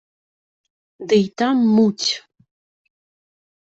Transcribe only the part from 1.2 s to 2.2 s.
й там муць.